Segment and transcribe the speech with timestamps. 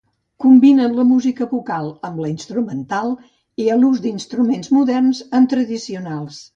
[0.43, 3.15] Combinen la música vocal amb la instrumental
[3.67, 6.47] i l'ús d'instruments moderns amb tradicionals.